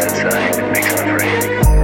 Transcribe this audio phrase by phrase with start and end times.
[0.00, 1.79] Inside, uh, that makes them afraid.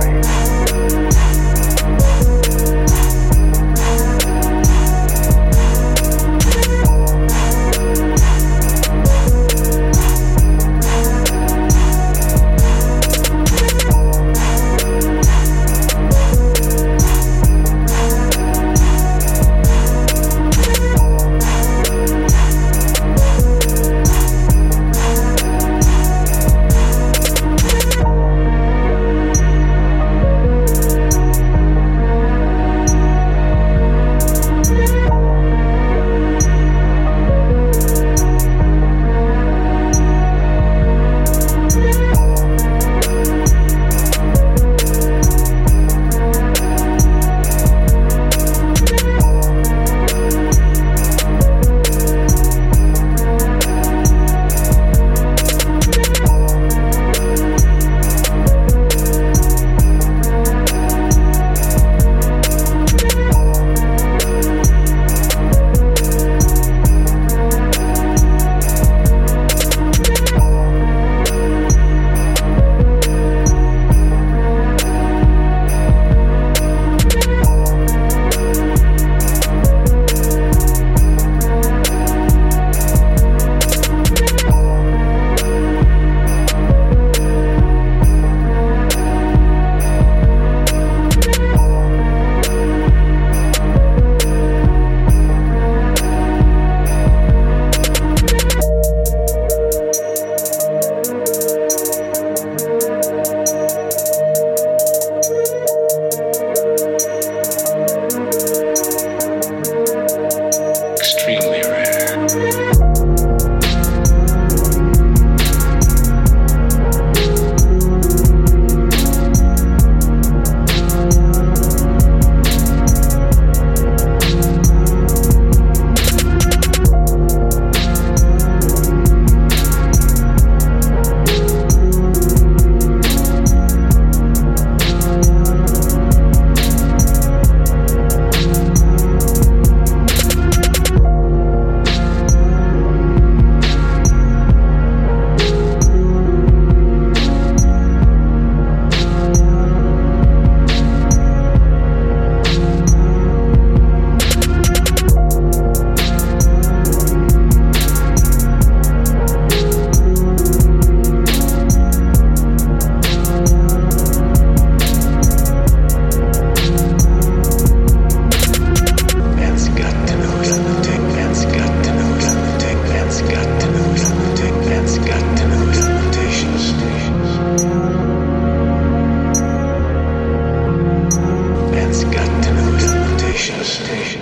[111.28, 112.65] extremely rare.